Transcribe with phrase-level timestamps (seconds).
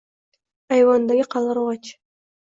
[0.77, 1.91] —Ayvondagi qaldirg’och.